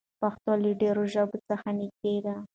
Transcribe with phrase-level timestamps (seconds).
[0.21, 2.35] پښتو له ډېرو ژبو څخه نږدې ده.